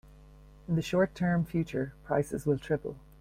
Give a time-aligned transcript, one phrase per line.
[0.67, 2.97] In the short term future, prices will triple.